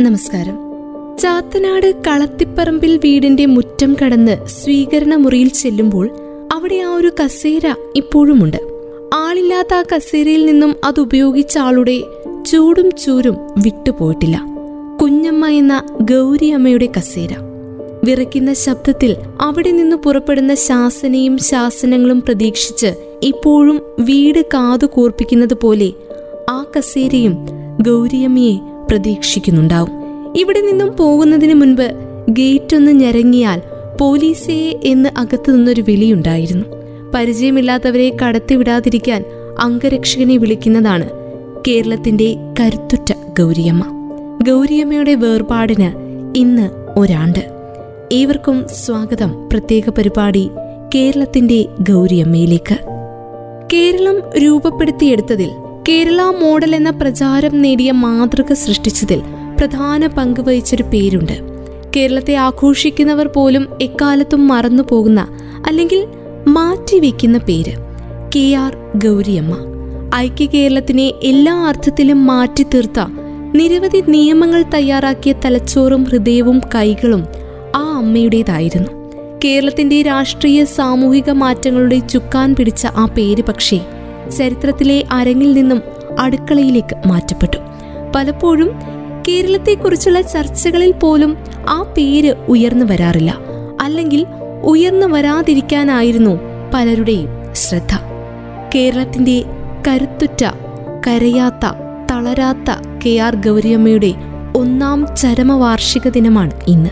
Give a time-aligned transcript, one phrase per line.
[0.00, 0.58] നമസ്കാരം.
[1.18, 6.10] ചാത്തനാട് കളത്തിപ്പറമ്പിൽ വീടിന്റെ മുറ്റം കടന്ന് സ്വീകരണ മുറിയിൽ ചെല്ലുമ്പോൾ
[6.52, 8.56] അവിടെ ആ ഒരു കസേര ഇപ്പോഴുമുണ്ട്.
[9.14, 12.02] ആളില്ലാത്ത ആ കസേരയിൽ നിന്നും അത് ഉപയോഗിച്ച ആളുടെ
[12.46, 14.46] ചൂടും ചൂരും വിട്ടുപോയിട്ടില്ല.
[15.02, 17.28] കുഞ്ഞമ്മ എന്ന ഗൗരിയമ്മയുടെ കസേര.
[18.04, 25.92] വിറയ്ക്കുന്ന ശബ്ദത്തിൽ അവിടെ നിന്ന് പുറപ്പെടുന്ന ശാസനയും ശാസനങ്ങളും പ്രതീക്ഷിച്ച് ഇപ്പോഴും വീട് കാതു കൂർപ്പിക്കുന്നത് പോലെ
[26.50, 27.36] ആ കസേരയും
[27.86, 29.90] ഗൗരിയമ്മയെ പ്രതീക്ഷിക്കുന്നുണ്ടാവും.
[30.36, 31.92] ഇവിടെ നിന്നും പോകുന്നതിന് മുൻപ്
[32.28, 33.62] ഗേറ്റ് ഒന്ന് ഞെരങ്ങിയാൽ
[34.00, 36.64] പോലീസേ എന്ന് അകത്തു നിന്നൊരു വിളിയുണ്ടായിരുന്നു.
[37.14, 39.24] പരിചയമില്ലാത്തവരെ കടത്തിവിടാതിരിക്കാൻ
[39.60, 41.10] അംഗരക്ഷകനെ വിളിക്കുന്നതാണ്
[41.68, 43.84] കേരളത്തിന്റെ കരുത്തുറ്റ ഗൗരിയമ്മ.
[44.48, 45.92] ഗൗരിയമ്മയുടെ വേർപാടിന്
[46.36, 47.48] ഇന്ന് ഒരാണ്ട്.
[48.12, 50.50] ഏവർക്കും സ്വാഗതം പ്രത്യേക പരിപാടി
[50.94, 52.78] കേരളത്തിന്റെ ഗൗരിയമ്മയിലേക്ക്.
[53.72, 55.50] കേരളം രൂപപ്പെടുത്തിയെടുത്തതിൽ
[55.88, 59.22] കേരള മോഡൽ എന്ന പ്രചാരം നേടിയ മാതൃക സൃഷ്ടിച്ചതിൽ
[59.58, 61.32] പ്രധാന പങ്ക് വഹിച്ചൊരു പേരുണ്ട്.
[61.96, 65.28] കേരളത്തെ ആഘോഷിക്കുന്നവർ പോലും എക്കാലത്തും മറന്നു പോകുന്ന
[65.66, 66.06] അല്ലെങ്കിൽ
[66.48, 67.72] മാറ്റിവെക്കുന്ന പേര്.
[68.36, 69.56] K R Gouriamma.
[70.14, 73.00] ഐക്യ കേരളത്തിനെ എല്ലാ അർത്ഥത്തിലും മാറ്റി തീർത്ത
[73.54, 77.26] നിരവധി നിയമങ്ങൾ തയ്യാറാക്കിയ തലച്ചോറും ഹൃദയവും കൈകളും
[77.76, 78.88] ആ അമ്മയുടേതായിരുന്നു.
[79.44, 83.80] കേരളത്തിന്റെ രാഷ്ട്രീയ സാമൂഹിക മാറ്റങ്ങളുടെ ചുക്കാൻ പിടിച്ച ആ പേര് പക്ഷേ
[84.30, 85.82] ചരിത്രത്തിലെ അരങ്ങിൽ നിന്നും
[86.18, 87.56] അടുക്കളയിലേക്ക് മാറ്റപ്പെട്ടു.
[88.14, 88.70] പലപ്പോഴും
[89.28, 91.36] കേരളത്തെക്കുറിച്ചുള്ള ചർച്ചകളിൽ പോലും
[91.68, 93.38] ആ പേര് ഉയർന്നു വരാറില്ല.
[93.80, 94.26] അല്ലെങ്കിൽ
[94.62, 96.38] ഉയർന്നു വരാതിരിക്കാനായിരുന്നു
[96.74, 98.00] പലരുടെയും ശ്രദ്ധ.
[98.74, 99.44] കേരളത്തിന്റെ
[99.88, 100.44] കരുത്തുറ്റ
[101.06, 101.72] കരയാത്ത
[102.10, 104.14] തളരാത്ത കെ ആർ ഗൗരിയമ്മയുടെ
[104.56, 106.90] ഒന്നാം ചരമവാർഷിക ദിനമാണ് ഇന്ന്.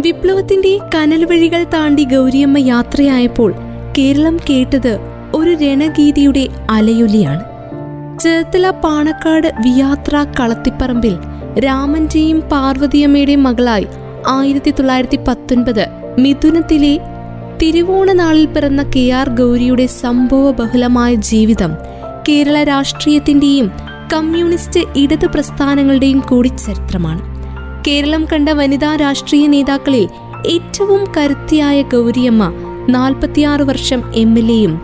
[0.00, 3.54] വിപ്ലവത്തിന്റെ കനൽ വഴികൾ താണ്ടി ഗൗരിയമ്മ യാത്രയായപ്പോൾ
[3.98, 4.98] കേരളം കേട്ടത്
[5.36, 7.42] ഒരു രണഗീതിയുടെ അലയൊലിയാണ്.
[8.18, 11.18] ചേർത്തല പാണക്കാട് വിയാത്ര കളത്തിപ്പറമ്പിൽ
[11.58, 13.86] രാമന്റെയും പാർവതിയമ്മയുടെയും മകളായി
[14.28, 15.86] ആയിരത്തി തൊള്ളായിരത്തി പത്തൊൻപത്
[16.18, 17.00] മിഥുനത്തിലെ
[17.62, 21.76] തിരുവോണനാളിൽ പിറന്ന കെ ആർ ഗൗരിയുടെ സംഭവ ബഹുലമായ ജീവിതം
[22.28, 23.70] കേരള രാഷ്ട്രീയത്തിന്റെയും
[24.12, 27.22] കമ്മ്യൂണിസ്റ്റ് ഇടത് പ്രസ്ഥാനങ്ങളുടെയും കൂടി ചരിത്രമാണ്.
[27.88, 30.08] കേരളം കണ്ട വനിതാ രാഷ്ട്രീയ നേതാക്കളിൽ
[30.46, 32.52] ഏറ്റവും കരുത്തിയായ ഗൗരിയമ്മ
[32.88, 34.74] നാൽപ്പത്തിയാറ് വർഷം എം എൽ എയും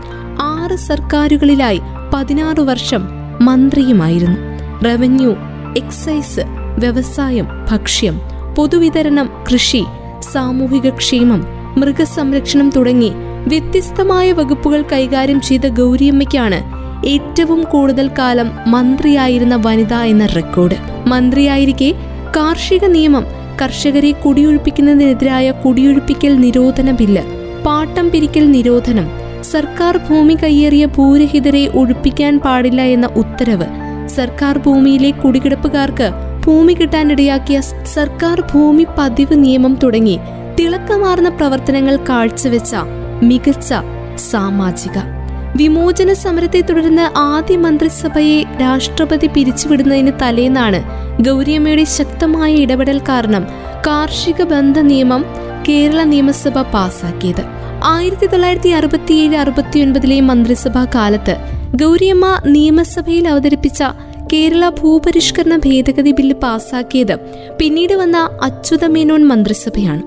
[0.72, 1.80] ആറ് സർക്കാരുകളിലായി
[2.14, 3.02] പതിനാറ് വർഷം
[3.40, 4.38] മന്ത്രിയുമായിരുന്നു.
[4.84, 5.32] റവന്യൂ
[5.76, 6.44] എക്സൈസ്
[6.78, 8.16] വ്യവസായം ഭക്ഷ്യം
[8.56, 9.82] പൊതുവിതരണം കൃഷി
[10.32, 11.40] സാമൂഹിക ക്ഷേമം
[11.76, 13.10] മൃഗസംരക്ഷണം തുടങ്ങി
[13.48, 16.60] വ്യത്യസ്തമായ വകുപ്പുകൾ കൈകാര്യം ചെയ്ത ഗൗരിയമ്മയ്ക്കാണ്
[17.06, 20.78] ഏറ്റവും കൂടുതൽ കാലം മന്ത്രിയായിരുന്ന വനിത എന്ന റെക്കോർഡ്.
[21.06, 21.94] മന്ത്രിയായിരിക്കെ
[22.36, 23.26] കാർഷിക നിയമം
[23.62, 27.24] കർഷകരെ കുടിയൊഴിപ്പിക്കുന്നതിനെതിരായ കുടിയൊഴിപ്പിക്കൽ നിരോധന ബില്ല്
[27.64, 33.66] പാട്ടം പിരിക്കൽ നിരോധനം സർക്കാർ ഭൂമി കയ്യേറിയ ഭൂരഹിതരെ ഒഴിപ്പിക്കാൻ പാടില്ല എന്ന ഉത്തരവ്.
[34.06, 36.10] സർക്കാർ ഭൂമിയിലെ കുടികിടപ്പുകാർക്ക്
[36.46, 40.18] ഭൂമി കിട്ടാനിടയാക്കിയ സർക്കാർ ഭൂമി പതിവ് നിയമം തുടങ്ങി
[40.58, 42.74] തിളക്കമാർന്ന പ്രവർത്തനങ്ങൾ കാഴ്ചവെച്ച
[43.22, 43.74] മികച്ച
[44.16, 44.98] സാമാജിക.
[45.56, 50.82] വിമോചന സമരത്തെ തുടർന്ന് ആദ്യ മന്ത്രിസഭയെ രാഷ്ട്രപതി പിരിച്ചുവിടുന്നതിന് തലേന്നാണ്
[51.22, 53.46] ഗൗരിയമ്മയുടെ ശക്തമായ ഇടപെടൽ കാരണം
[53.86, 55.24] കാർഷിക ബന്ധ നിയമം
[55.68, 57.61] കേരള നിയമസഭ പാസാക്കിയത്.
[57.84, 61.36] ആയിരത്തി തൊള്ളായിരത്തി അറുപത്തിയേഴ് അറുപത്തിയൊൻപതിലെ മന്ത്രിസഭാ കാലത്ത്
[61.82, 63.82] ഗൗരിയമ്മ നിയമസഭയിൽ അവതരിപ്പിച്ച
[64.32, 67.16] കേരള ഭൂപരിഷ്കരണ ഭേദഗതി ബില്ല് പാസാക്കിയത്
[67.60, 70.02] പിന്നീട് വന്ന അച്യുതമേനോൻ മന്ത്രിസഭയാണ്.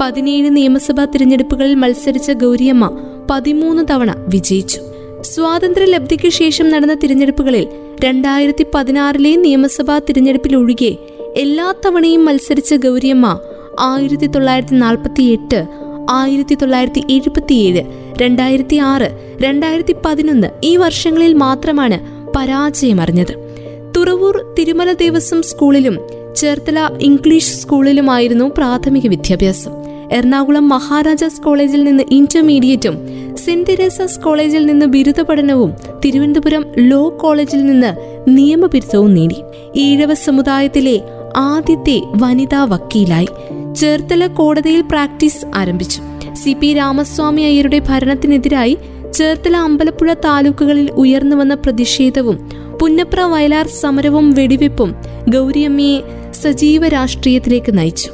[0.00, 2.90] പതിനേഴ് നിയമസഭാ തിരഞ്ഞെടുപ്പുകളിൽ മത്സരിച്ച ഗൗരിയമ്മ
[3.30, 4.80] പതിമൂന്ന് തവണ വിജയിച്ചു.
[5.22, 7.68] സ്വാതന്ത്ര്യ ലബ്ധിക്ക് ശേഷം നടന്ന തിരഞ്ഞെടുപ്പുകളിൽ
[8.04, 10.96] രണ്ടായിരത്തി പതിനാറിലെ നിയമസഭാ തിരഞ്ഞെടുപ്പിൽ ഒഴികെ
[11.36, 13.38] എല്ലാ തവണയും മത്സരിച്ച ഗൗരിയമ്മ
[13.80, 17.84] ആയിരത്തി തൊള്ളായിരത്തി നാൽപ്പത്തി എട്ട് ആയിരത്തി തൊള്ളായിരത്തി എഴുപത്തിയേഴ്
[18.22, 21.98] രണ്ടായിരത്തി ആറ് രണ്ടായിരത്തി പതിനൊന്ന് ഈ വർഷങ്ങളിൽ മാത്രമാണ്
[22.36, 23.48] പരാജയമറിഞ്ഞത്.
[23.96, 25.98] തുറവൂർ തിരുമല ദേവസ്വം സ്കൂളിലും
[26.36, 29.72] ചേർത്തല ഇംഗ്ലീഷ് സ്കൂളിലുമായിരുന്നു പ്രാഥമിക വിദ്യാഭ്യാസം.
[30.12, 32.98] എറണാകുളം മഹാരാജാസ് കോളേജിൽ നിന്ന് ഇന്റർമീഡിയറ്റും
[33.36, 37.96] സെന്റ് തെരേസസ് കോളേജിൽ നിന്ന് ബിരുദ പഠനവും തിരുവനന്തപുരം ലോ കോളേജിൽ നിന്ന്
[38.28, 39.36] നിയമ ബിരുദവും നേടി.
[39.76, 41.00] ഈഴവ സമുദായത്തിലെ
[41.36, 43.28] ആദ്യത്തെ വനിതാ വക്കീലായി.
[43.74, 46.02] ചേർത്തല കോടതിയിൽ പ്രാക്ടീസ് ആരംഭിച്ചു.
[46.34, 48.78] സി പി രാമസ്വാമി അയ്യരുടെ ഭരണത്തിനെതിരായി
[49.14, 52.38] ചേർത്തല അമ്പലപ്പുഴ താലൂക്കുകളിൽ ഉയർന്നു വന്ന പ്രതിഷേധവും
[52.80, 54.94] പുന്നപ്ര വയലാർ സമരവും വെടിവെപ്പും
[55.28, 56.02] ഗൗരിയമ്മയെ
[56.42, 58.10] സജീവ രാഷ്ട്രീയത്തിലേക്ക് നയിച്ചു.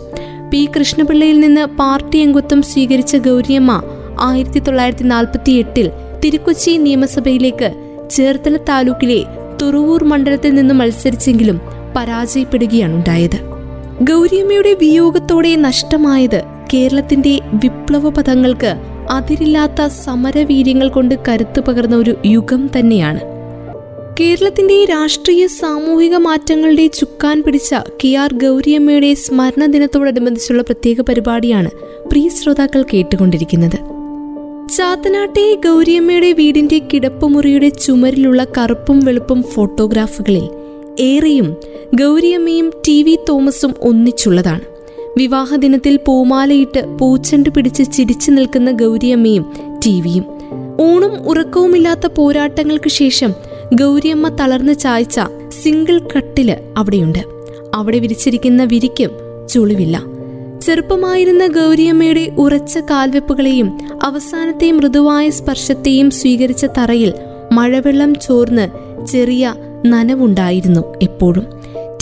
[0.51, 3.83] പി കൃഷ്ണപിള്ളയിൽ നിന്ന് പാർട്ടി അംഗത്വം സ്വീകരിച്ച ഗൗരിയമ്മ
[4.21, 5.91] ആയിരത്തി തൊള്ളായിരത്തി നാൽപ്പത്തി എട്ടിൽ
[6.25, 7.73] തിരുക്കൊച്ചി നിയമസഭയിലേക്ക്
[8.11, 9.25] ചേർത്തല താലൂക്കിലെ
[9.63, 11.61] തുറവൂർ മണ്ഡലത്തിൽ നിന്ന് മത്സരിച്ചെങ്കിലും
[11.97, 13.54] പരാജയപ്പെടുകയാണ് ഉണ്ടായത്
[14.03, 16.43] ഗൗരിയമ്മയുടെ വിയോഗത്തോടെ നഷ്ടമായത്
[16.75, 18.75] കേരളത്തിന്റെ വിപ്ലവ പദങ്ങൾക്ക്
[19.11, 23.21] അതിരില്ലാത്ത സമരവീര്യങ്ങൾ കൊണ്ട് കരുത്തു പകർന്ന ഒരു യുഗം തന്നെയാണ്.
[24.21, 27.75] കേരളത്തിന്റെ രാഷ്ട്രീയ സാമൂഹിക മാറ്റങ്ങളുടെ ചുക്കാൻ പിടിച്ച
[28.05, 31.71] കെ ആർ ഗൗരിയമ്മയുടെ സ്മരണ ദിനത്തോടനുബന്ധിച്ചുള്ള പ്രത്യേക പരിപാടിയാണ്
[32.11, 33.79] പ്രിയ ശ്രോതാക്കൾ കേട്ടുകൊണ്ടിരിക്കുന്നത്.
[34.69, 40.64] ചാത്തനാട്ടെ ഗൗരിയമ്മയുടെ വീടിന്റെ കിടപ്പുമുറിയുടെ ചുമരിലുള്ള കറുപ്പും വെളുപ്പും ഫോട്ടോഗ്രാഫുകളിൽ
[40.99, 41.57] ഏറെയും
[41.95, 44.61] ഗൗരിയമ്മയും ടി വി തോമസും ഒന്നിച്ചുള്ളതാണ്.
[45.19, 49.53] വിവാഹദിനത്തിൽ പൂമാലയിട്ട് പൂച്ചണ്ട് പിടിച്ച് ചിരിച്ചു നിൽക്കുന്ന ഗൗരിയമ്മയും
[49.87, 50.25] ടി വിയും.
[50.81, 53.35] ഊണും ഉറക്കവുമില്ലാത്ത പോരാട്ടങ്ങൾക്ക് ശേഷം
[53.75, 55.21] ഗൗരിയമ്മ തളർന്ന് ചായ്ച്ച
[55.63, 57.19] സിംഗിൾ കട്ടിൽ അവിടെയുണ്ട്.
[57.75, 59.11] അവിടെ വിരിച്ചിരിക്കുന്ന വിരിക്കും
[59.49, 60.03] ചുളിവില്ല.
[60.63, 67.13] ചെറുപ്പമായിരുന്ന ഗൗരിയമ്മയുടെ ഉറച്ച കാൽവെപ്പുകളെയും അവസാനത്തെ മൃദുവായ സ്പർശത്തെയും സ്വീകരിച്ച തറയിൽ
[67.53, 68.69] മഴവെള്ളം ചോർന്ന്
[69.07, 69.55] ചെറിയ
[69.87, 71.47] നനവുണ്ടായിരുന്നു എപ്പോഴും.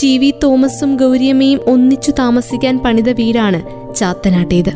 [0.03, 3.61] ടി വി തോമസും ഗൗരിയമ്മയും ഒന്നിച്ചു താമസിക്കാൻ പണിത വീടാണ്
[3.95, 4.69] ചാത്തനാട്ടേത്.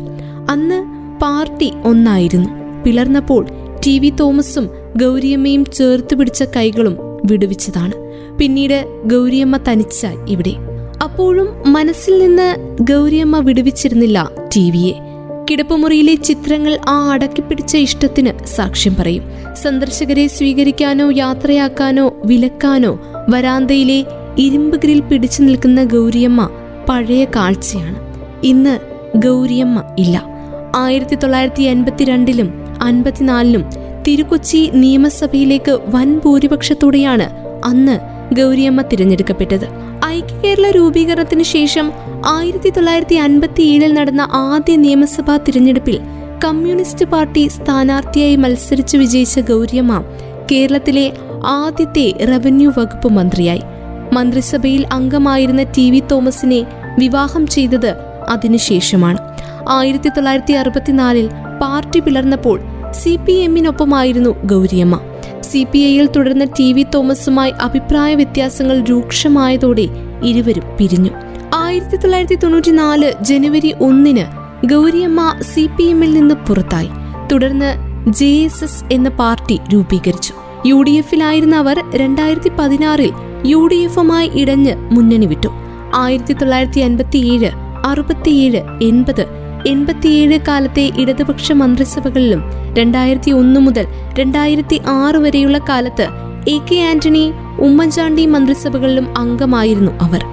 [0.50, 0.84] അന്ന്
[1.20, 2.48] പാർട്ടി ഒന്നായിരുന്നു.
[2.84, 3.46] പിളർന്നപ്പോൾ
[3.86, 4.70] ടി വി തോമസും
[5.02, 7.92] ഗൗരിയമ്മയും ചേർത്ത് പിടിച്ച കൈകളും വിടുവിച്ചതാണ്.
[8.38, 10.54] പിന്നീട് ഗൗരിയമ്മ തനിച്ചായി ഇവിടെ.
[11.02, 15.07] അപ്പോഴും മനസ്സിൽ നിന്ന് ഗൗരിയമ്മ വിടുവിച്ചിരുന്നില്ല ടി വിയെ.
[15.50, 19.22] കിടപ്പുമുറിയിലെ ചിത്രങ്ങൾ ആ അടക്കിപ്പിടിച്ച ഇഷ്ടത്തിന് സാക്ഷ്യം പറയും.
[19.62, 24.04] സന്ദർശകരെ സ്വീകരിക്കാനോ യാത്രയാക്കാനോ വിലക്കാനോ വരാന്തയിലെ
[24.38, 26.50] ഇരുമ്പ് ഗ്രിൽ പിടിച്ചു നിൽക്കുന്ന ഗൗരിയമ്മ
[26.88, 27.96] പഴയ കാഴ്ചയാണ്.
[28.44, 28.78] ഇന്ന്
[29.18, 30.24] ഗൗരിയമ്മ ഇല്ല.
[30.76, 32.52] ആയിരത്തി തൊള്ളായിരത്തി എൺപത്തിരണ്ടിലും
[32.82, 33.64] അൻപത്തിനാലിലും
[34.08, 37.26] തിരുക്കൊച്ചി നിയമസഭയിലേക്ക് വൻ ഭൂരിപക്ഷത്തോടെയാണ്
[37.64, 39.66] അന്ന് ഗൗരിയമ്മ തിരഞ്ഞെടുക്കപ്പെട്ടത്.
[40.06, 41.92] ഐക്യ കേരള രൂപീകരണത്തിന് ശേഷം
[42.26, 46.00] ആയിരത്തി തൊള്ളായിരത്തി അൻപത്തി ഏഴിൽ നടന്ന ആദ്യ നിയമസഭാ തിരഞ്ഞെടുപ്പിൽ
[46.44, 50.02] കമ്മ്യൂണിസ്റ്റ് പാർട്ടി സ്ഥാനാർത്ഥിയായി മത്സരിച്ചു വിജയിച്ച ഗൗരിയമ്മ
[50.52, 51.12] കേരളത്തിലെ
[51.44, 53.62] ആദ്യത്തെ റവന്യൂ വകുപ്പ് മന്ത്രിയായി.
[54.12, 56.66] മന്ത്രിസഭയിൽ അംഗമായിരുന്ന ടി വി തോമസിനെ
[56.98, 57.94] വിവാഹം ചെയ്തത്
[58.28, 59.18] അതിനുശേഷമാണ്
[59.68, 61.28] ആയിരത്തി തൊള്ളായിരത്തി അറുപത്തിനാലിൽ
[61.60, 62.60] പാർട്ടി പിളർന്നപ്പോൾ
[62.90, 65.00] സി പി എമ്മിനൊപ്പമായിരുന്നു ഗൗരിയമ്മ.
[65.48, 69.88] സി പി ഐയിൽ തുടർന്ന ടി വി തോമസുമായി അഭിപ്രായ വ്യത്യാസങ്ങൾ രൂക്ഷമായതോടെ
[70.24, 71.10] ഇരുവരും പിരിഞ്ഞു.
[71.54, 74.24] ആയിരത്തി തൊള്ളായിരത്തി തൊണ്ണൂറ്റി നാല് ജനുവരി ഒന്നിന്
[74.66, 76.88] ഗൗരിയമ്മ സി പി എമ്മിൽ നിന്ന് പുറത്തായി.
[77.32, 77.70] തുടർന്ന്
[78.12, 80.34] ജെ എസ് എസ് എന്ന പാർട്ടി രൂപീകരിച്ചു.
[80.66, 83.12] യു ഡി എഫിലായിരുന്ന അവർ രണ്ടായിരത്തി പതിനാറിൽ
[83.46, 85.48] യു ഡി എഫുമായി ഇടഞ്ഞ് മുന്നണി വിട്ടു.
[85.94, 87.50] ആയിരത്തി തൊള്ളായിരത്തി അൻപത്തിയേഴ്
[87.86, 89.24] അറുപത്തിയേഴ് എൺപത്
[89.66, 92.42] എൺപത്തിയേഴ് കാലത്തെ ഇടതുപക്ഷ മന്ത്രിസഭകളിലും
[92.78, 93.86] രണ്ടായിരത്തി ഒന്ന് മുതൽ
[94.18, 96.08] രണ്ടായിരത്തി ആറ് വരെയുള്ള കാലത്ത്
[96.48, 100.24] എ കെ ആന്റണി ഉമ്മൻചാണ്ടി മന്ത്രിസഭകളിലും അംഗമായിരുന്നു അവർ.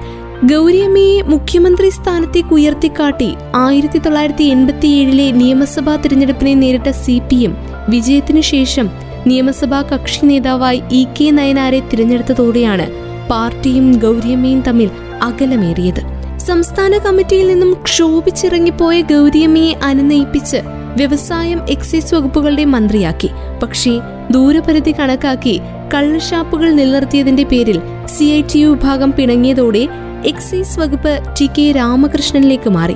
[0.45, 7.55] ഗൗരിയമ്മയെ മുഖ്യമന്ത്രി സ്ഥാനത്തേക്ക് ഉയർത്തിക്കാട്ടി ആയിരത്തി തൊള്ളായിരത്തി എൺപത്തിയേഴിലെ നിയമസഭാ തിരഞ്ഞെടുപ്പിനെ നേരിട്ട സി പി എം
[7.89, 8.89] വിജയത്തിനു ശേഷം
[9.27, 12.87] നിയമസഭാ കക്ഷി നേതാവായി ഇ കെ നയനാരെ തിരഞ്ഞെടുത്തതോടെയാണ്
[13.29, 14.89] പാർട്ടിയും ഗൗരിയമ്മയും തമ്മിൽ
[15.21, 16.14] അകലമേറിയത്.
[16.47, 20.59] സംസ്ഥാന കമ്മിറ്റിയിൽ നിന്നും ക്ഷോഭിച്ചിറങ്ങിപ്പോയ ഗൗരിയമ്മയെ അനുനയിപ്പിച്ച്
[20.97, 23.29] വ്യവസായം എക്സൈസ് വകുപ്പുകളുടെ മന്ത്രിയാക്കി.
[23.63, 23.93] പക്ഷേ
[24.31, 25.61] ദൂരപരിധി കണക്കാക്കി
[25.93, 29.83] കള്ളുഷാപ്പുകൾ നിലനിർത്തിയതിന്റെ പേരിൽ സി ഐ ടി യു വിഭാഗം പിണങ്ങിയതോടെ
[30.25, 32.95] എക്സൈസ് വകുപ്പ് ടി കെ രാമകൃഷ്ണനിലേക്ക് മാറി.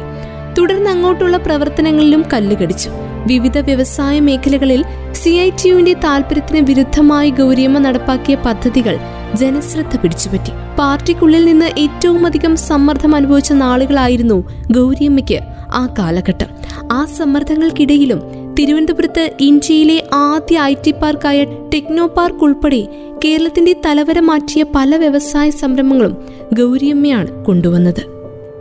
[0.57, 2.90] തുടർന്ന് അങ്ങോട്ടുള്ള പ്രവർത്തനങ്ങളിലും കല്ലുകടിച്ചു
[3.28, 8.96] വിവിധ വ്യവസായ മേഖലകളിൽ സി ഐ ടി യുവിന്റെ താൽപര്യത്തിന് വിരുദ്ധമായി ഗൗരിയമ്മ നടപ്പാക്കിയ പദ്ധതികൾ
[9.35, 10.75] ജനശ്രദ്ധ പിടിച്ചുപറ്റി.
[10.79, 15.39] പാർട്ടിക്കുള്ളിൽ നിന്ന് ഏറ്റവും അധികം സമ്മർദ്ദം അനുഭവിച്ച നാളുകളായിരുന്നു ഗൗരിയമ്മയ്ക്ക്
[15.71, 16.47] ആ കാലഘട്ടം.
[16.91, 18.21] ആ സമ്മർദ്ദങ്ങൾക്കിടയിലും
[18.59, 22.87] തിരുവനന്തപുരത്ത് ഇന്ത്യയിലെ ആദ്യ ഐ ടി പാർക്കായ ടെക്നോ പാർക്ക് ഉൾപ്പെടെ
[23.25, 26.17] കേരളത്തിന്റെ തലവര മാറ്റിയ പല വ്യവസായ സംരംഭങ്ങളും
[26.59, 28.19] ഗൗരിയമ്മയാണ് കൊണ്ടുവന്നത്.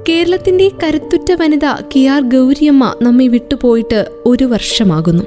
[0.09, 1.65] കേരളത്തിന്റെ കരുത്തുറ്റ വനിത
[1.97, 5.25] കെ ആർ ഗൗരിയമ്മ നമ്മെ വിട്ടുപോയിട്ട് ഒരു വർഷമാകുന്നു.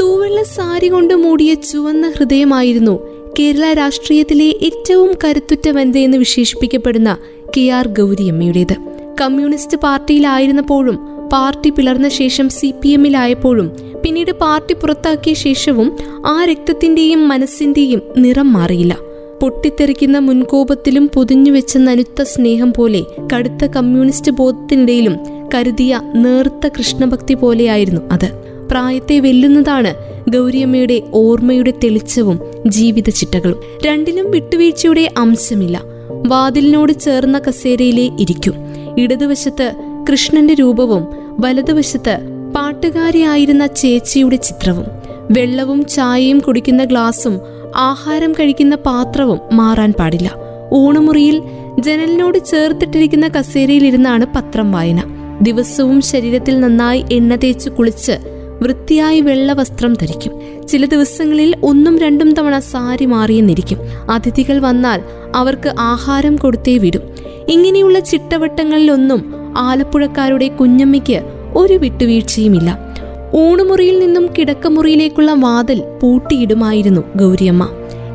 [0.00, 7.16] തൂവെള്ള സാരി കൊണ്ട് മൂടിയ ചുവന്ന ഹൃദയമായിരുന്നു കേരള രാഷ്ട്രീയത്തിലെ ഏറ്റവും കരുത്തുറ്റ വനിതയെന്ന് വിശേഷിപ്പിക്കപ്പെടുന്ന
[7.56, 8.76] കെ ആർ ഗൗരിയമ്മയുടേത്.
[9.20, 10.98] കമ്മ്യൂണിസ്റ്റ് പാർട്ടിയിലായിരുന്നപ്പോഴും
[11.32, 18.96] പാർട്ടി പിളർന്ന ശേഷം സി പി എമ്മിലായപ്പോഴും പിന്നീട് പാർട്ടി പുറത്താക്കിയ ശേഷവും ആ രക്തത്തിന്റെയും മനസ്സിന്റെയും നിറം മാറിയില്ല.
[19.42, 25.16] പൊട്ടിത്തെറിക്കുന്ന മുൻകോപത്തിലും പൊതിഞ്ഞുവെച്ച നനുത്ത സ്നേഹം പോലെ കടുത്ത കമ്മ്യൂണിസ്റ്റ് ബോധത്തിനിടയിലും
[25.54, 28.45] കരുതിയ നേർത്ത കൃഷ്ണഭക്തി പോലെയായിരുന്നു അത്.
[28.76, 29.94] പ്രായത്തെ വെല്ലുന്നതാണ്
[30.30, 35.82] ഗൗരിയമ്മയുടെ ഓർമ്മയുടെ തെളിച്ചവും ജീവിത ചിട്ടകളും രണ്ടിലും വിട്ടുവീഴ്ചയുടെ അംശമില്ല.
[36.26, 38.54] വാതിലിനോട് ചേർന്ന കസേരയിലെ ഇരിക്കും.
[38.98, 39.74] ഇടതുവശത്ത്
[40.10, 41.06] കൃഷ്ണന്റെ രൂപവും
[41.40, 42.18] വലതുവശത്ത്
[42.54, 44.84] പാട്ടുകാരിയായിരുന്ന ചേച്ചിയുടെ ചിത്രവും
[45.30, 47.40] വെള്ളവും ചായയും കുടിക്കുന്ന ഗ്ലാസും
[47.76, 50.34] ആഹാരം കഴിക്കുന്ന പാത്രവും മാറാൻ പാടില്ല.
[50.72, 51.42] ഊണുമുറിയിൽ
[51.80, 55.02] ജനലിനോട് ചേർത്തിട്ടിരിക്കുന്ന കസേരയിലിരുന്നാണ് പത്രം വായന.
[55.42, 60.32] ദിവസവും ശരീരത്തിൽ നന്നായി എണ്ണ തേച്ച് കുളിച്ച് വൃത്തിയായി വെള്ള വസ്ത്രം ധരിക്കും.
[60.66, 63.78] ചില ദിവസങ്ങളിൽ ഒന്നും രണ്ടും തവണ സാരി മാറിയെന്നിരിക്കും.
[64.10, 65.02] അതിഥികൾ വന്നാൽ
[65.34, 67.00] അവർക്ക് ആഹാരം കൊടുത്തേ വിടും.
[67.48, 71.22] ഇങ്ങനെയുള്ള ചിട്ടവട്ടങ്ങളിലൊന്നും ആലപ്പുഴക്കാരുടെ കുഞ്ഞമ്മയ്ക്ക്
[71.56, 72.94] ഒരു വിട്ടുവീഴ്ചയുമില്ല.
[73.34, 77.68] ഊണുമുറിയിൽ നിന്നും കിടക്കമുറിയിലേക്കുള്ള വാതിൽ പൂട്ടിയിടുമായിരുന്നു ഗൗരിയമ്മ.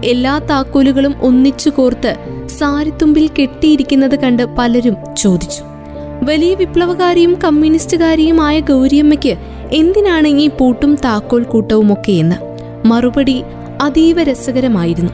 [0.05, 2.15] എല്ലാ താക്കോലുകളും ഒന്നിച്ചു കോർത്ത്
[2.59, 5.63] സാരിത്തുമ്പിൽ കെട്ടിയിരിക്കുന്നത് കണ്ട് പലരും ചോദിച്ചു.
[6.23, 9.37] വലിയ വിപ്ലവകാരിയും കമ്മ്യൂണിസ്റ്റുകാരിയുമായ ഗൗരിയമ്മയ്ക്ക്
[9.73, 12.35] എന്തിനാണ് ഈ പൂട്ടും താക്കോൽ കൂട്ടവുമൊക്കെയെന്ന്
[12.87, 13.43] മറുപടി
[13.81, 15.11] അതീവ രസകരമായിരുന്നു.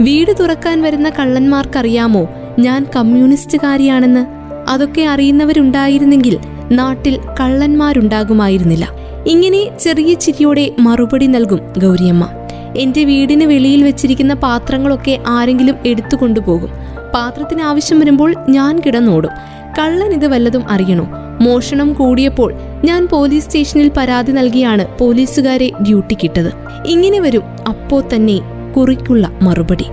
[0.00, 2.28] വീട് തുറക്കാൻ വരുന്ന കള്ളന്മാർക്കറിയാമോ?
[2.58, 4.26] ഞാൻ കമ്മ്യൂണിസ്റ്റുകാരിയാണെന്ന്?
[4.68, 6.38] അതൊക്കെ അറിയുന്നവരുണ്ടായിരുന്നെങ്കിൽ
[6.72, 8.88] നാട്ടിൽ കള്ളന്മാരുണ്ടാകുമായിരുന്നില്ല.
[9.26, 12.28] ഇങ്ങനെ ചെറിയ ചിരിയോടെ മറുപടി നൽകും ഗൗരിയമ്മ.
[12.76, 16.70] എന്റെ വീടിന് വെളിയിൽ വെച്ചിരിക്കുന്ന പാത്രങ്ങളൊക്കെ ആരെങ്കിലും എടുത്തു കൊണ്ടുപോകും.
[17.14, 19.30] പാത്രത്തിന് ആവശ്യം വരുമ്പോൾ ഞാൻ കിടന്നോടും.
[19.78, 21.25] കള്ളൻ ഇത് വല്ലതും അറിയണോ?
[21.40, 26.52] മോഷണം കൂടിയപ്പോൾ ഞാൻ പോലീസ് സ്റ്റേഷനിൽ പരാതി നൽകിയാണ് പോലീസുകാരെ ഡ്യൂട്ടി ഡ്യൂട്ടിക്കിട്ടത്
[26.86, 28.40] ഇങ്ങനെ വരും അപ്പോ തന്നെ
[28.76, 29.86] കുറിക്കുള്ള മറുപടി.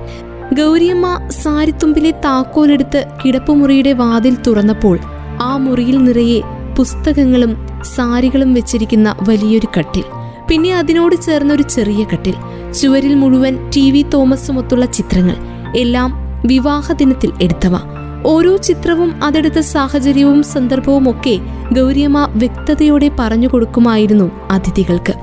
[0.54, 5.00] ഗൗരിയമ്മ സാരിത്തുമ്പിലെ താക്കോലെടുത്ത് കിടപ്പുമുറിയുടെ വാതിൽ തുറന്നപ്പോൾ
[5.42, 6.42] ആ മുറിയിൽ നിറയെ
[6.78, 10.04] പുസ്തകങ്ങളും സാരികളും വെച്ചിരിക്കുന്ന വലിയൊരു കട്ടിൽ.
[10.50, 12.36] പിന്നെ അതിനോട് ചേർന്നൊരു ചെറിയ കട്ടിൽ.
[12.72, 15.36] ചുവരിൽ മുഴുവൻ ടി വി തോമസുമൊത്തുള്ള ചിത്രങ്ങൾ.
[15.78, 18.03] എല്ലാം വിവാഹ ദിനത്തിൽ എടുത്തവ.
[18.26, 21.40] ഓരോ ചിത്രവും അതെടുത്ത സാഹചര്യവും സന്ദർഭവും ഒക്കെ
[21.74, 25.14] ഗൗരിയമ്മ വ്യക്തതയോടെ പറഞ്ഞു കൊടുക്കുമായിരുന്നു അതിഥികൾക്ക്.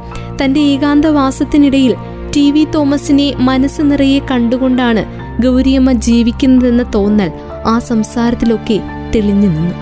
[0.45, 1.95] തന്റെ ഏകാന്തവാസത്തിനിടയിൽ
[2.37, 5.04] ടി വി തോമസിനെ മനസ്സ് നിറയെ കണ്ടുകൊണ്ടാണ്
[5.42, 7.33] ഗൗരിയമ്മ ജീവിക്കുന്നതെന്ന തോന്നൽ
[7.66, 8.80] ആ സംസാരത്തിലൊക്കെ
[9.14, 9.75] തെളിഞ്ഞു നിന്നു.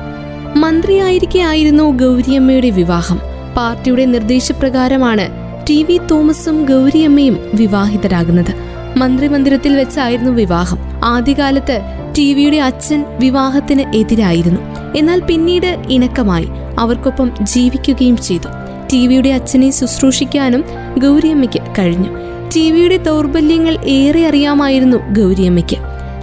[0.59, 3.21] മന്ത്രിയായിരിക്കെ ആയിരുന്നു ഗൗരിയമ്മയുടെ വിവാഹം.
[3.57, 5.29] പാർട്ടിയുടെ നിർദ്ദേശപ്രകാരമാണ്
[5.71, 8.55] ടി വി തോമസും ഗൗരിയമ്മയും വിവാഹിതരാകുന്നത്.
[8.99, 10.79] മന്ത്രിമന്ദിരത്തിൽ വെച്ചായിരുന്നു വിവാഹം.
[11.05, 14.61] ആദ്യകാലത്ത് ടി വിയുടെ അച്ഛൻ വിവാഹത്തിന് എതിരായിരുന്നു.
[14.97, 16.49] എന്നാൽ പിന്നീട് ഇണക്കമായി
[16.79, 18.49] അവർക്കൊപ്പം ജീവിക്കുകയും ചെയ്തു.
[18.93, 20.65] ടി വിയുടെ അച്ഛനെ ശുശ്രൂഷിക്കാനും
[20.99, 22.09] ഗൗരിയമ്മയ്ക്ക് കഴിഞ്ഞു.
[22.57, 25.77] ടി വിയുടെ ദൗർബല്യങ്ങൾ ഏറെ അറിയാമായിരുന്നു ഗൗരിയമ്മയ്ക്ക്.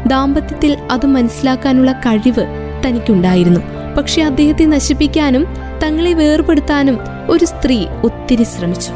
[0.10, 3.62] ദാമ്പത്യത്തിൽ അത് മനസ്സിലാക്കാനുള്ള കഴിവ് തനിക്കുണ്ടായിരുന്നു.
[3.98, 5.48] പക്ഷെ അദ്ദേഹത്തെ നശിപ്പിക്കാനും
[5.84, 6.98] തങ്ങളെ വേർപെടുത്താനും
[7.30, 8.92] ഒരു സ്ത്രീ ഒത്തിരി ശ്രമിച്ചു.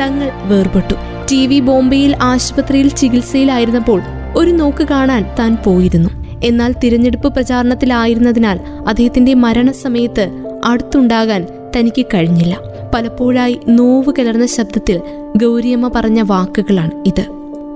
[0.00, 0.94] തങ്ങൾ വേർപെട്ടു.
[1.30, 4.02] ടി വി ബോംബെയിൽ ആശുപത്രിയിൽ ചികിത്സയിലായിരുന്നപ്പോൾ
[4.36, 6.17] ഒരു നോക്ക് കാണാൻ താൻ പോയിരുന്നു.
[6.44, 10.30] എന്നാൽ തിരഞ്ഞെടുപ്പ് പ്രചാരണത്തിലായിരുന്നതിനാൽ അദ്ദേഹത്തിന്റെ മരണസമയത്ത്
[10.64, 12.60] അടുത്തുണ്ടാകാൻ തനിക്ക് കഴിഞ്ഞില്ല.
[12.94, 15.00] പലപ്പോഴായി നോവ് കലർന്ന ശബ്ദത്തിൽ
[15.36, 17.24] ഗൗരിയമ്മ പറഞ്ഞ വാക്കുകളാണ് ഇത്.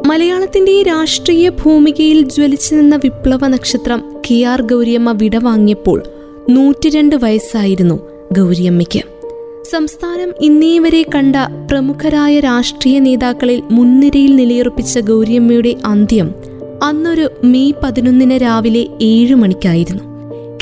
[0.06, 6.02] മലയാളത്തിന്റെ രാഷ്ട്രീയ ഭൂമികയിൽ ജ്വലിച്ചു നിന്ന വിപ്ലവ നക്ഷത്രം കെ ആർ ഗൗരിയമ്മ വിടവാങ്ങിയപ്പോൾ
[6.50, 8.00] നൂറ്റിരണ്ട് വയസ്സായിരുന്നു
[8.38, 9.02] ഗൗരിയമ്മയ്ക്ക്.
[9.70, 11.36] സംസ്ഥാനം ഇന്നേ വരെ കണ്ട
[11.70, 16.34] പ്രമുഖരായ രാഷ്ട്രീയ നേതാക്കളിൽ മുൻനിരയിൽ നിലയുറപ്പിച്ച ഗൗരിയമ്മയുടെ അന്ത്യം
[16.82, 20.02] അന്നൊരു മെയ് പതിനൊന്നിന് രാവിലെ ഏഴു മണിക്കായിരുന്നു.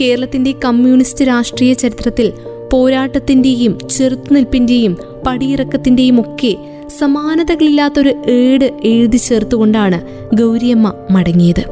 [0.00, 2.33] കേരളത്തിന്റെ കമ്മ്യൂണിസ്റ്റ് രാഷ്ട്രീയ ചരിത്രത്തിൽ
[2.73, 4.97] പോരാട്ടത്തിന്റെയും ചെറുത്തുനിൽപ്പിന്റെയും
[5.27, 6.57] പടിയിറക്കത്തിന്റെയും ഒക്കെ
[6.99, 10.00] സമാനതകളില്ലാത്തൊരു ഏട് എഴുതി ചേർത്തുകൊണ്ടാണ്
[10.37, 11.65] ഗൗരിയമ്മ മടങ്ങിയത്.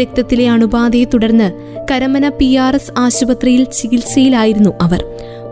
[0.00, 1.52] രക്തത്തിലെ അണുബാധയെ തുടർന്ന്
[1.90, 5.04] കരമന പി ആർ എസ് ആശുപത്രിയിൽ ചികിത്സയിലായിരുന്നു അവർ.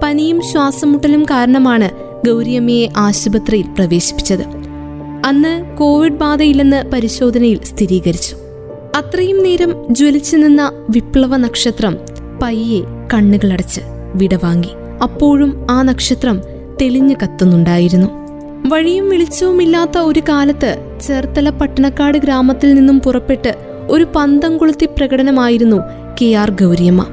[0.02, 1.90] പനിയും ശ്വാസമുട്ടലും കാരണമാണ്
[2.26, 4.63] ഗൗരിയമ്മയെ ആശുപത്രിയിൽ പ്രവേശിപ്പിച്ചത്.
[5.24, 8.36] അന്ന് കോവിഡ് ബാധയില്ലെന്ന് പരിശോധനയിൽ സ്ഥിരീകരിച്ചു.
[8.96, 11.98] അത്രയും നേരം ജ്വലിച്ചു നിന്ന വിപ്ലവ നക്ഷത്രം
[12.42, 12.80] പയ്യെ
[13.14, 13.80] കണ്ണുകളടച്ച്
[14.14, 14.68] വിടവാങ്ങി.
[15.02, 16.42] അപ്പോഴും ആ നക്ഷത്രം
[16.80, 18.06] തെളിഞ്ഞു കത്തുന്നുണ്ടായിരുന്നു.
[18.68, 23.54] വഴിയും വെളിച്ചവുമില്ലാത്ത ഒരു കാലത്ത് ചേർത്തല പട്ടണക്കാട് ഗ്രാമത്തിൽ നിന്നും പുറപ്പെട്ട്
[23.88, 25.76] ഒരു പന്തം കൊളുത്തി പ്രകടനമായിരുന്നു
[26.22, 27.06] കെ ആർ ഗൗരിയമ്മ.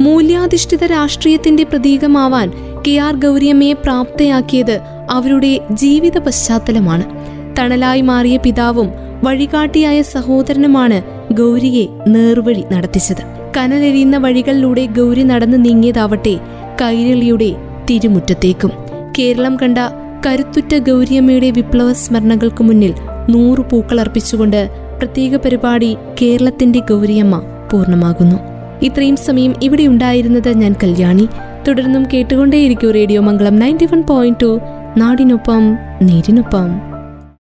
[0.00, 2.52] മൂല്യാധിഷ്ഠിത രാഷ്ട്രീയത്തിന്റെ പ്രതീകമാവാൻ
[2.86, 7.21] കെ ആർ ഗൗരിയമ്മയെ പ്രാപ്തയാക്കിയത് അവരുടെ ജീവിത പശ്ചാത്തലമാണ്
[7.58, 8.88] തണലായി മാറിയ പിതാവും
[9.24, 13.52] വഴികാട്ടിയായ സഹോദരനുമാണ് ഗൗരിയെ നേർവഴി നടത്തിച്ചത്.
[13.56, 16.38] കനലെരിയുന്ന വഴികളിലൂടെ ഗൗരി നടന്നു നീങ്ങിയതാവട്ടെ
[16.82, 17.54] കൈരളിയുടെ
[17.90, 18.70] തിരുമുറ്റത്തേക്കും.
[19.18, 19.78] കേരളം കണ്ട
[20.26, 22.94] കരുത്തുറ്റ ഗൗരിയമ്മയുടെ വിപ്ലവ സ്മരണകൾക്ക് മുന്നിൽ
[23.30, 27.42] നൂറു പൂക്കൾ അർപ്പിച്ചുകൊണ്ട് പ്രത്യേക പരിപാടി കേരളത്തിന്റെ ഗൗരിയമ്മ
[27.72, 28.36] പൂർണമാകുന്നു.
[28.82, 31.28] ഇത്രയും സമയം ഇവിടെ ഉണ്ടായിരുന്നത് ഞാൻ കല്യാണി.
[31.68, 34.60] തുടർന്നും കേട്ടുകൊണ്ടേയിരിക്കും radio Mangalam ninety one point two.
[34.96, 36.91] നാടിനൊപ്പം നേരിനൊപ്പം.